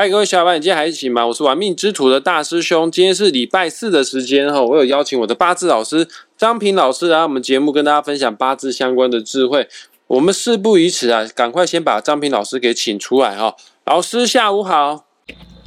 [0.00, 1.26] 嗨，各位小伙伴，你今天还一起吗？
[1.26, 2.88] 我是玩命之徒的大师兄。
[2.88, 9.68] 今天是礼拜四的时间哈，我有邀请我的八字老师张平老师来我们节目跟大家分享八字相关的智慧。
[10.06, 13.56] 我们事不宜迟啊，赶快先把张平老师给请出来哈。
[13.86, 15.04] 老师下午好，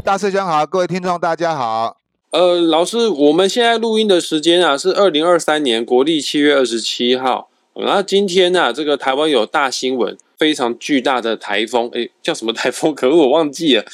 [0.01, 1.97] 大师兄好，各位听众大家好。
[2.29, 7.49] 呃，老师，我们现在录音的时间啊是二零二三年国历七月二十七号。
[7.73, 12.95] 然后今天呢，这个台湾有大新闻，非常巨大的台风，诶，叫什么台风？
[12.95, 13.85] 可我忘记了。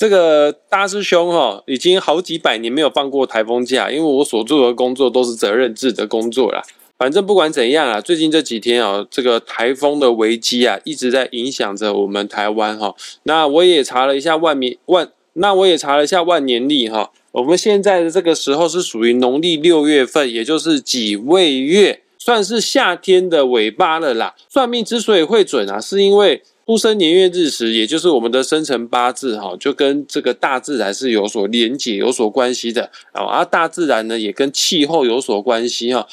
[0.00, 6.62] 这个大师兄哈，已经好几百年没有放过台风假，因为我所做的工作都是责任制的工作啦。
[6.96, 12.94] 反正不管怎样啊，最近这几天啊，这个台风的危机啊，一直在影响着我们台湾哈。
[13.24, 17.10] 那我也查了一下万年万，那我也查了一下万年历哈。
[17.32, 24.34] 我们现在的这个时候是属于农历六月份，也就是己未月，算是夏天的尾巴了啦。
[24.48, 26.42] 算命之所以会准啊，是因为。
[26.70, 33.24] 出生年月日时，也就是我们的生辰八字，哈，就跟这个大自然是有所连结、有所关系的啊。
[33.24, 36.06] 而大自然呢，也跟气候有所关系，哈。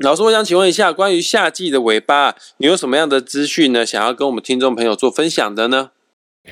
[0.00, 3.86] 老师，我想请问一下，关于夏季的尾巴，你有什么样的资讯呢？
[3.86, 5.92] 想要跟我们听众朋友做分享的呢？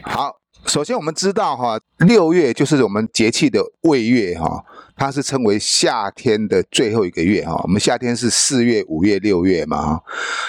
[0.04, 4.64] 好，首先我们知道，哈，六月就是我们节气的未月，哈，
[4.96, 7.60] 它是称为夏天的最后一个月，哈。
[7.64, 10.02] 我们夏天是四月、五月、六月嘛，哈，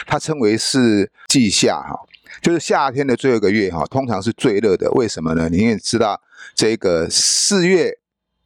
[0.08, 2.00] 它称为是季夏，哈。
[2.42, 4.89] 就是夏天的最后一个月哈，通常是最热的。
[4.92, 5.47] 为什么呢？
[5.50, 6.20] 你也知道，
[6.56, 8.00] 这个四月、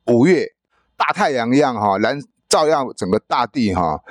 [0.07, 0.53] 五月
[0.97, 4.01] 大太阳一样哈，来照耀整个大地哈。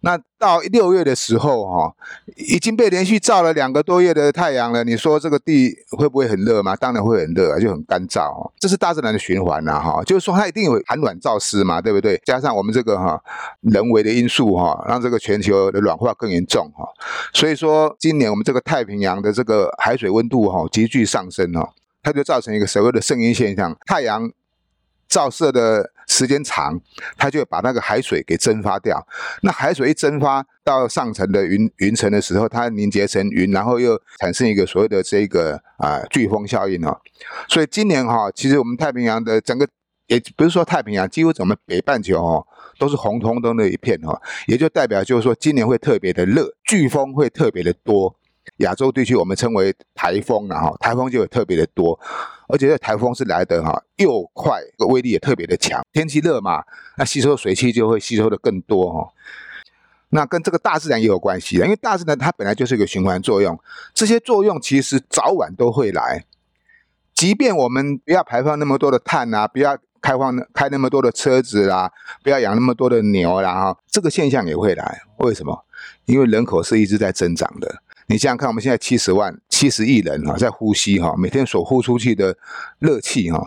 [0.00, 1.94] 那到六月的时候，哈，
[2.36, 4.84] 已经被连续照了两个多月的太阳了。
[4.84, 6.76] 你说这个地会不会很热吗？
[6.76, 8.50] 当然会很热啊，就很干燥。
[8.58, 12.20] 这是大自然的循环呐，哈，就是说它一定有寒暖燥湿嘛，对不对？
[12.24, 13.20] 加上我们这个哈
[13.62, 16.86] 人为的因素哈，让这个全球的暖化更严重哈。
[17.32, 21.68] 所以说，今年我们这个太平洋的这个海水温度哈急剧上升哈，
[22.02, 24.30] 它就造成一个所谓的圣婴现象，太阳。
[25.08, 26.80] 照射的时间长，
[27.16, 29.06] 它就把那个海水给蒸发掉。
[29.42, 37.00] 那海水一蒸发到上层的云云层的时候，它凝结成云，然后又产生一个所谓的这个啊飓风效应哦。
[37.48, 39.64] 所以今年哈，其实我们太平洋的整个，
[40.08, 42.44] 也不是说太平洋，几乎我们北半球哦
[42.80, 48.16] 都是红彤彤的一片哈，也就代表就是说今年会特别的热，飓风会特别的多。
[48.56, 52.00] 亚洲地区我们称为台风啊，哈，台风就会特别的多，
[52.48, 55.80] 而且这台风是来的哈，又快，威力也特别的强。
[55.92, 56.64] 天气热嘛，
[56.96, 59.12] 那吸收水汽就会吸收的更多哈。
[60.10, 63.58] 那跟这个大自然也有关系，因为大自然它本来就是一个循环作用，
[63.92, 66.24] 这些作用其实早晚都会来。
[67.14, 71.92] 即便我们不要排放那么多的碳啊，不要开放开那么多的车子啦，
[72.22, 75.02] 不要养那么多的牛啦，哈，这个现象也会来。
[75.18, 75.66] 为什么？
[76.06, 77.82] 因为人口是一直在增长的。
[78.06, 82.36] 你想想看，我们现在七十万、七十亿人哈，在呼吸哈，每天所呼出去的
[82.78, 83.44] 热气哈，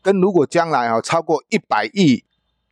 [0.00, 2.22] 跟如果将来啊超过一百亿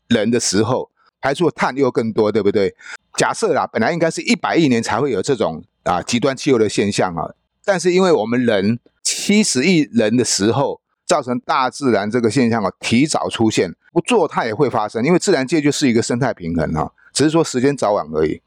[0.07, 0.89] 人的时候，
[1.21, 2.77] 排出的碳又更多，对不对？
[3.17, 18.41] 假设啦，本来应该是一百亿年才会有这种啊极端气候的现象啊，但是因为我们人七十亿人的时候，造成大自然这个现象啊提早出现，不做它也会发生，因为自然界就是一个生态平衡哈，只是说时间早晚而已。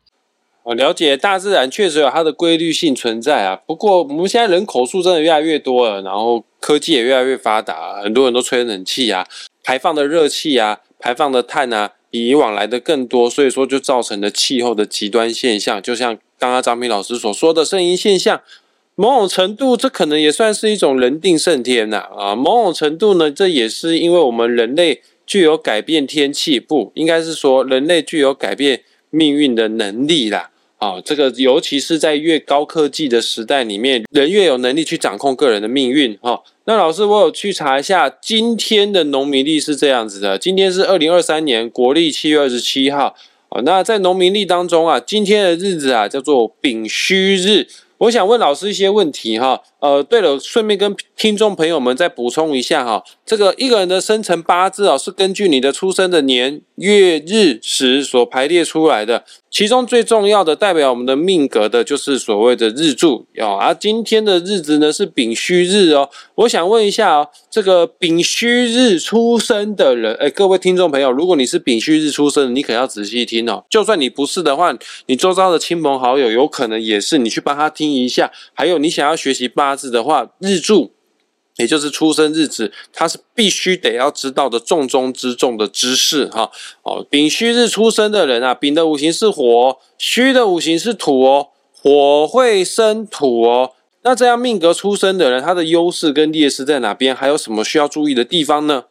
[0.69, 9.25] 我了解大自然确实有它的规律性存在啊，不过我们现在人口数真的越来越多了，然后科技也越来越发达，很多人都吹冷气啊，
[9.63, 18.39] 排放的热气啊，排放的碳啊，比以往来的更多，所以说就造成了气候的极端现象，就像刚刚张平老师所说的声音现象，
[18.93, 28.83] 某种程度这可能也算是一种人定胜天呐啊，某种程度呢，这也是因为我们人类具有改变天气，不应该是说人类具有改变。
[29.11, 36.41] 命运的能力啦，啊，这个尤其是在越高科技的时代里面，人越有能力去掌控个人的命运，哈。
[36.63, 43.13] 那老师，我有去查一下今天的农民历是这样子的，今天是二零二三年国历七月二十七号，
[43.49, 47.67] 啊，那在农民历当中啊，今天的日子啊叫做丙戌日。
[47.97, 59.25] 我想问老师一些问题哈，呃，对了，顺便跟听众朋友们再补充一下哈，这个一个人的生辰八字啊，是根据你的出生的年月日时所排列出来的。
[59.51, 63.57] 其中最重要的代表我们的命格的，就是所谓的日柱哦。
[63.59, 66.09] 而今天的日子呢是丙戌日哦。
[66.35, 73.65] 我想问一下哦，这个丙戌日出生的人，哎，各位听众朋友，如果你是丙戌日出生，你可要仔细听哦。
[73.69, 78.31] 就算你不是的话，你周遭的亲朋好友有可能也是，你去帮他听一下。
[78.53, 80.91] 还有，你想要学习八字的话，日柱。
[81.59, 86.49] 也就是出生日子，它是必须得要知道的重中之重的知识哈。
[86.83, 93.73] 哦，丙戌日出生的人啊，丙的五行是火，戌的五行是土哦，火会生土哦。
[94.03, 97.13] 那这样命格出生的人，他的优势跟劣势在哪边？
[97.13, 98.85] 还有什么需要注意的地方呢？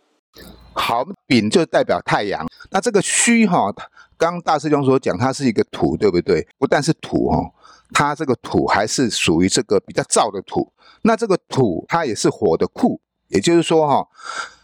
[0.74, 3.74] 好，丙就代表太阳，那这个戌哈，
[4.18, 6.46] 刚大师兄所讲，它是一个土，对不对？
[6.58, 7.50] 不但是土哈，
[7.92, 10.72] 它这个土还是属于这个比较燥的土。
[11.02, 14.08] 那这个土它也是火的库，也就是说哈，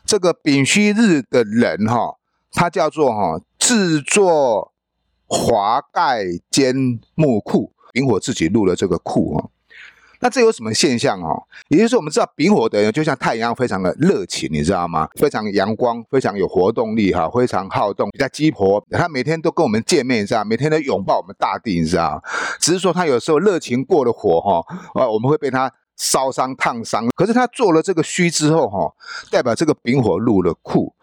[0.05, 2.17] 这个丙戌日的人哈，
[2.51, 4.73] 他叫做哈制作
[5.27, 9.51] 华盖兼木库，丙火自己入了这个库哈。
[10.25, 11.37] 那这有什么现象哦？
[11.69, 15.07] 也就是说，我们知道丙火的人就像太阳非常的热情，你知道吗？
[15.21, 18.83] 非常阳光，非常有活动力哈，非常好动，比较鸡婆。
[18.91, 22.25] 他每天都跟我们见面，你知道每天都拥抱我们大地，你知道
[22.59, 27.07] 只是说他有时候热情过了火哈，啊，我们会被他烧伤、烫伤。
[27.15, 28.91] 可是他做了这个虚之后哈，
[29.31, 30.95] 代表这个丙火入了库，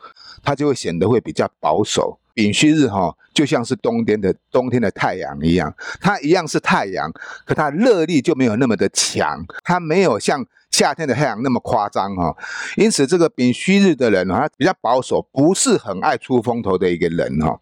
[0.41, 2.17] 他就会显得会比较保守。
[2.33, 7.11] 丙戌日哈，就像是冬天的冬天的太阳一样，它一样是太阳，
[7.45, 12.35] 可它热力就没有那么的强，它没有像夏天的太阳那么夸张哈。
[12.77, 17.59] 因此，这个丙戌日的人哈，他比较保守，不是很爱出风头的一个人哈，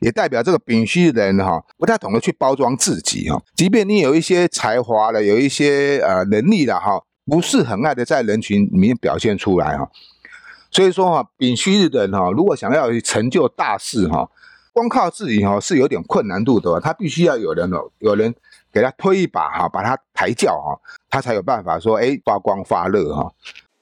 [0.00, 3.42] 也代表这个丙戌人哈，不太懂得去包装自己哈。
[3.54, 9.90] 即便你有一些才华了，有一些呃能力了哈，不是很爱的在人群里面表现出来哈。
[10.70, 14.28] 所以说哈，丙戌日的人哈，如果想要成就大事哈，
[14.72, 18.34] 光靠自己哈是有点困难度的，他必须要有人哦，有人
[18.72, 20.78] 给他推一把哈，把他抬轿哈，
[21.10, 23.32] 他才有办法说哎发光发热哈。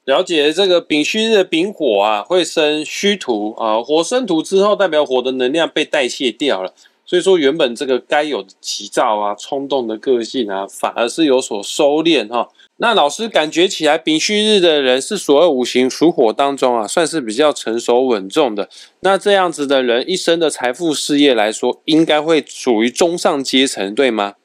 [0.05, 6.73] 了解这个丙戌日的丙火啊，会生虚土啊，火生土之后，代表火的能量被代谢掉了，
[7.09, 12.47] 所以说原本这个该有的急躁啊、冲动的个性啊，反而是有所收敛哈。
[12.77, 18.69] 那老师感觉起来，丙戌日的人是所有五行属火当中啊，算是比较成熟稳重的。
[18.99, 24.35] 那这样子的人，一生的财富事业来说，应该会属于中上阶层，对吗？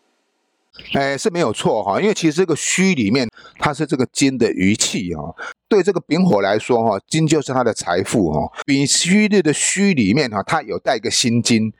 [0.95, 3.29] 哎，是没有错哈，因为其实这个戌里面，
[3.59, 5.23] 它是这个金的余气哈。
[5.69, 8.51] 对这个丙火来说哈，金就是他的财富哈。
[8.65, 11.73] 丙戌日的戌里面哈，它有带一个辛金，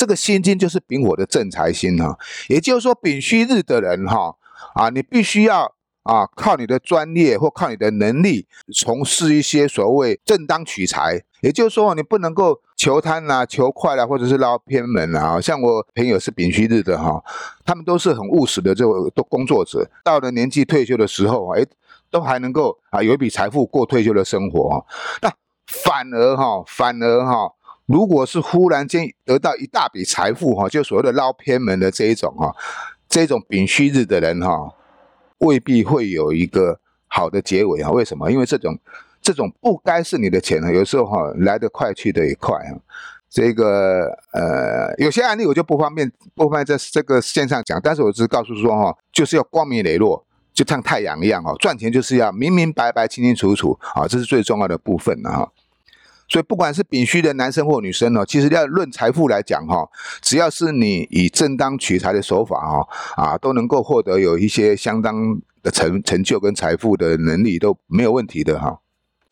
[0.00, 2.18] 这个心金就是丙火的正财星哈。
[2.48, 4.34] 也就是说，丙戌日的人哈，
[4.74, 5.74] 啊，你必须要。
[6.02, 15.38] 啊，靠你的专业或靠你的能力从事一些所谓正当取财，也就是说，你不能够求贪啦、求快啦，或者是捞偏门啦。
[15.38, 17.22] 像我朋友是丙戌日的哈，
[17.66, 21.64] 他们都是很务实的这个工作者，到了年纪退休的时候，哎，
[22.10, 24.84] 都还能够啊有一笔财富过退休的生活。
[25.20, 25.30] 那
[25.66, 27.52] 反而哈，反而哈，
[27.90, 32.54] 如果是忽然间得到一大笔财富哈，就所谓的捞偏门的这一种哈，
[33.08, 34.74] 这种丙戌日的人哈。
[35.38, 36.78] 未必会有一个
[37.08, 37.90] 好的结尾啊？
[37.90, 38.30] 为什么？
[38.30, 38.78] 因为这种
[39.22, 42.76] 这种不该是你的钱呢，有时候哈来得快去得也快啊。
[43.30, 50.22] 这个呃，有些案例我就不方便不方便在这个线上讲，但是我只是告诉说哈，就是要光明磊落，
[50.52, 55.48] 就像太阳一样哈，赚钱就是要明明白白、清清楚楚啊，这是最重要的部分啊。
[56.30, 59.88] 所以不管是丙戌的男生或女生哦，其实要论财富来讲哈，
[60.22, 68.78] 只要是你以正当取财的手法哈啊，都能够获得有一些相当的成成就跟财富的能力都没有问题的哈。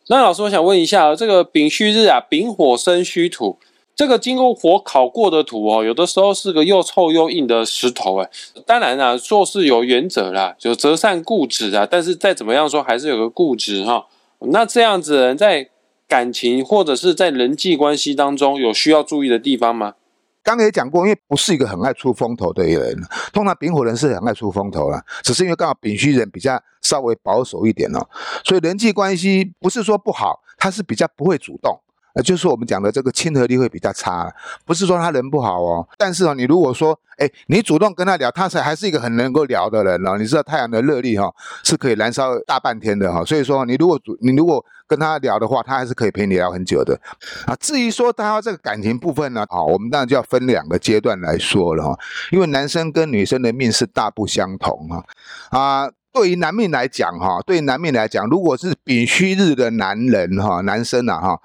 [0.08, 3.60] 那老师，我想问一下，这个丙戌日啊，丙火生戌土，
[3.94, 8.28] 这个经过火烤过的土哦，有的时候是个又臭又硬的石头哎。
[8.66, 14.06] 当然啦，做事有原则啦，就择善固执啊，但是再怎么样说，还是有个固执哈。
[14.40, 15.70] 那这样子人在。
[16.08, 19.94] 感情或者是在人际关系当中有需要注意的地方吗？
[20.42, 22.96] 刚刚也讲过，因为不是一个很爱出风头的人，
[23.34, 28.08] 通常丙火人是很爱出风头了，只是因为刚好丙戌人比较稍微保守一点哦，
[28.42, 31.78] 所以人际关系不是说不好，他是比较不会主动。
[32.22, 34.32] 就是我们讲的这个亲和力会比较差，
[34.64, 40.16] 不是说他人不好哦，但是哦，你如果说，哎，你主动跟他聊，他是还是一个很能够聊的人哦。
[40.18, 41.32] 你知道太阳的热力哈
[41.64, 46.98] 是可以燃烧大半天的哈，所以说你如果主你如果跟他聊的话，他还是可以陪你聊很久的
[47.46, 47.54] 啊。
[47.60, 51.98] 至于说他这个感情部分呢，啊，我们当然就要分两个阶段来说了哈，
[52.30, 55.04] 因为男生跟女生的命是大不相同哈。
[55.50, 61.40] 啊，对于男命来讲哈，对于男命来讲，如果是丙戌日的男人哈，男生啊哈。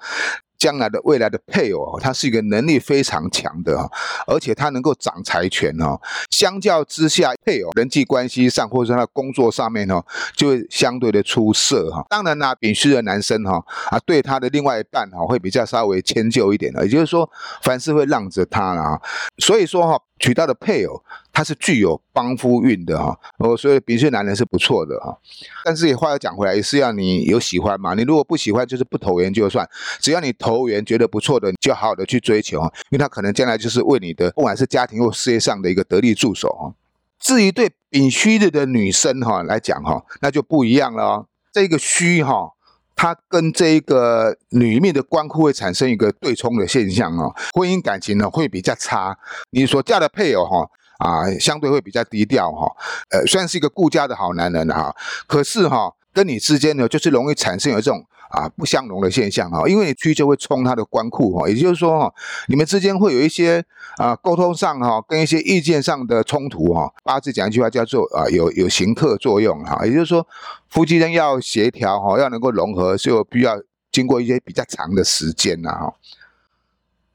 [0.64, 3.86] 将来的未来的配偶，他是一个能力非常强的哈，
[4.26, 6.00] 而且他能够掌财权哈。
[6.30, 10.02] 相较之下，配偶人际关系上或者说他工作上面哈，
[10.34, 12.02] 就会相对的出色哈。
[12.08, 17.30] 当然啦，丙戌的男生哈啊，对他的另外一半哈，会比较稍微迁就一点的，也就是说，
[17.62, 18.98] 凡事会让着他啦。
[19.36, 20.02] 所以说哈。
[20.20, 21.02] 娶到的配偶，
[21.34, 25.18] 他是具有帮夫运的哈，哦，所以丙戌男人是不错的哈。
[25.64, 27.94] 但是话要讲回来，也是要你有喜欢嘛。
[27.94, 29.68] 你如果不喜欢，就是不投缘就算。
[29.98, 32.60] 只要你投缘觉得不错的，你就好好的去追求，
[32.90, 36.72] 因为他可能将来就是为你的不管是家庭或事业上的一个得力助手哈。
[37.18, 41.26] 至于对丙戌日的女生哈来讲哈，那就不一样了哦。
[41.52, 42.52] 这个戌哈，
[42.94, 49.18] 它跟这个女命的官库会产生一个对冲的现象哦，婚姻感情呢会比较差。
[49.50, 52.70] 你所嫁的配偶哈啊，相对会比较低调哈，
[53.10, 54.94] 呃，虽然是一个顾家的好男人哈，
[55.26, 58.04] 可是哈跟你之间呢，就是容易产生有这种。
[58.30, 62.12] 啊，不相容的现象哈，因为你去就会冲他的官库哈，也就是说哈，
[62.48, 63.64] 你们之间会有一些
[63.96, 66.92] 啊沟通上哈，跟一些意见上的冲突哈。
[67.04, 70.26] 八字讲一句话叫做啊，有有行克作用哈，也就是说
[70.68, 73.56] 夫妻间要协调哈，要能够融合，就必要
[73.92, 75.94] 经过一些比较长的时间呐哈。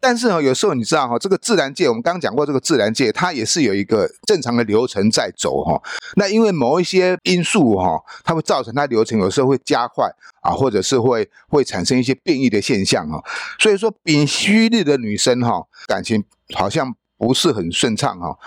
[0.01, 5.81] 但是呢，有时候你知道哈，这个自然界，我们刚刚讲过，这个自然界它也是有一个正常的流程在走哈。
[6.15, 10.09] 那因为某一些因素哈，它会造成它流程有时候会加快
[10.41, 13.21] 啊，或者是会会产生一些变异的现象哈。
[13.59, 16.23] 所以说，丙戌日的女生哈，感情
[16.55, 18.37] 好像不是很顺畅哈。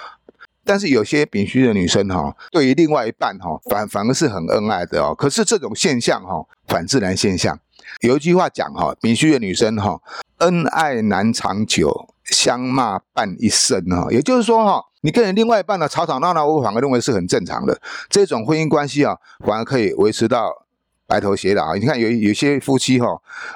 [0.64, 5.14] 但是有些丙戌的女生哈，对于另外一半哈，反反而是很恩爱的哦。
[5.14, 7.58] 可是这种现象哈，反自然现象。
[8.00, 10.00] 有一句话讲哈，丙戌的女生哈。
[10.38, 14.08] 恩爱难长久，相骂伴一生哈。
[14.10, 17.80] 也就是说哈，你跟你另外一半呢吵吵闹闹，我反而认为是很正常的。
[18.08, 20.66] 这种婚姻关系啊，反而可以维持到
[21.06, 21.74] 白头偕老。
[21.74, 23.06] 你看有有些夫妻哈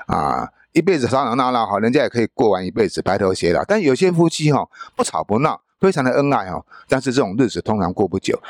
[0.06, 3.64] 啊，一辈子吵吵闹闹哈，人家也可以过完一辈子白头偕老。
[3.64, 8.40] 但有些夫妻哈不吵不闹，非常的恩爱哈，但是这种日子通常过不久。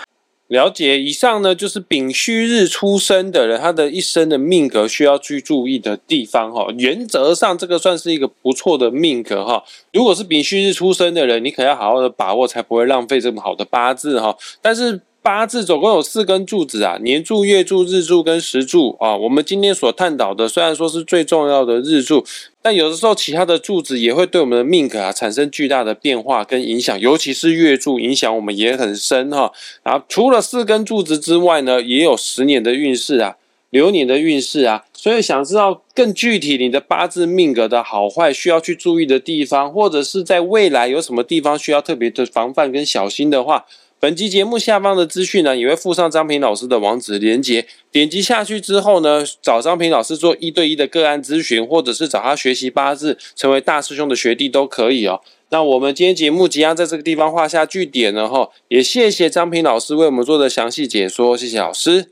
[0.48, 6.66] 了解，以上呢就是丙戌日出生的人，他的一生的命格需要去注意的地方哈。
[6.78, 9.64] 原则上，这个算是一个不错的命格哈。
[9.92, 14.36] 如果是丙戌日出生的人，你可要好好的把握，才不会浪费这么好的八字哈。
[14.60, 15.00] 但是。
[15.26, 19.16] 八字总共有四根柱子啊，年柱、月柱、日柱跟时柱啊。
[19.16, 22.24] 我们今天所探讨的虽然说是最重要的日柱，
[22.62, 29.50] 但有的时候其他的柱子也会对我们的命格啊产生巨大的变化跟影响，尤其是月柱影响我们也很深哈。
[29.82, 33.34] 然后除了四根柱子之外呢，也有十年的运势啊，
[33.70, 34.84] 流年的运势啊。
[34.92, 43.64] 所以想知道更具体你的八字命格的好坏，需要去注意的地方，或者是在未来有什么地方需要特别的防范跟小心的话。
[43.98, 55.22] 本集节目下方的资讯呢，也会附上张平老师的网址连接，点击下去之后呢，找张平老师做一对一的个案咨询，或者是找他学习八字，成为大师兄的学弟都可以哦。
[55.48, 62.10] 那我们今天节目即将在这个地方画下句点了哈，也谢谢张平老师为我们做的详细解说，谢谢老师，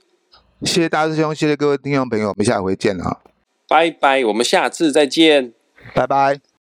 [0.63, 3.21] 谢谢大师兄，谢谢各位听众朋友，我们下回见了，
[3.69, 5.53] 拜拜，我们下次再见，
[5.93, 6.45] 拜拜。